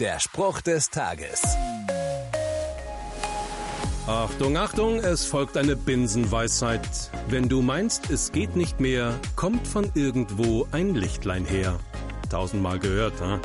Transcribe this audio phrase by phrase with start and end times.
[0.00, 1.42] Der Spruch des Tages.
[4.06, 7.10] Achtung, Achtung, es folgt eine Binsenweisheit.
[7.28, 11.80] Wenn du meinst, es geht nicht mehr, kommt von irgendwo ein Lichtlein her.
[12.30, 13.40] Tausendmal gehört, hm?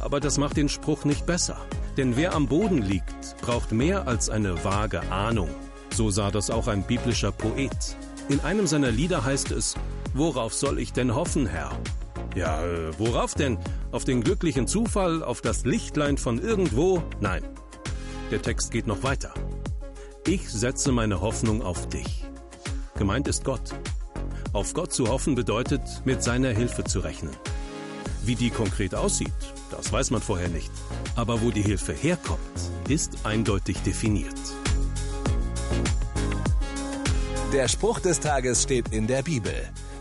[0.00, 1.56] Aber das macht den Spruch nicht besser.
[1.96, 5.50] Denn wer am Boden liegt, braucht mehr als eine vage Ahnung.
[5.94, 7.96] So sah das auch ein biblischer Poet.
[8.28, 9.76] In einem seiner Lieder heißt es,
[10.14, 11.70] Worauf soll ich denn hoffen, Herr?
[12.36, 13.58] Ja, äh, worauf denn?
[13.92, 17.02] Auf den glücklichen Zufall, auf das Lichtlein von irgendwo?
[17.18, 17.42] Nein.
[18.30, 19.32] Der Text geht noch weiter.
[20.26, 22.26] Ich setze meine Hoffnung auf dich.
[22.98, 23.74] Gemeint ist Gott.
[24.52, 27.34] Auf Gott zu hoffen bedeutet, mit seiner Hilfe zu rechnen.
[28.22, 29.32] Wie die konkret aussieht,
[29.70, 30.72] das weiß man vorher nicht.
[31.14, 32.40] Aber wo die Hilfe herkommt,
[32.88, 34.36] ist eindeutig definiert.
[37.52, 39.54] Der Spruch des Tages steht in der Bibel.